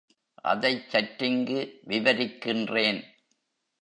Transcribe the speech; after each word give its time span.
அதைச் 0.43 0.89
சற்றிங்கு 0.89 1.59
விவரிக்கின்றேன். 1.87 3.01